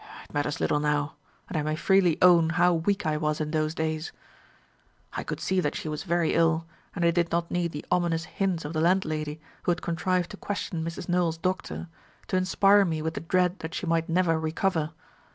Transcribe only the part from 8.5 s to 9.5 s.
of the landlady,